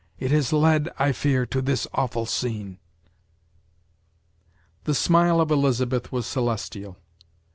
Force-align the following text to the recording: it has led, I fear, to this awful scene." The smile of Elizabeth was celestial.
it 0.17 0.31
has 0.31 0.51
led, 0.51 0.89
I 0.97 1.11
fear, 1.11 1.45
to 1.45 1.61
this 1.61 1.85
awful 1.93 2.25
scene." 2.25 2.79
The 4.85 4.95
smile 4.95 5.39
of 5.39 5.51
Elizabeth 5.51 6.11
was 6.11 6.25
celestial. 6.25 6.97